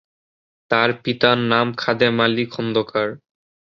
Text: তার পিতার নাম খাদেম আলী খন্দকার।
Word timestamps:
তার 0.71 0.89
পিতার 1.03 1.37
নাম 1.51 1.67
খাদেম 1.77 2.17
আলী 2.25 2.45
খন্দকার। 2.53 3.07